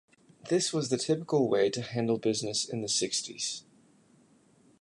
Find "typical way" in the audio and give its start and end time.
0.97-1.69